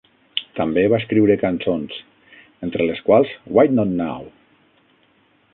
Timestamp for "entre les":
2.69-3.05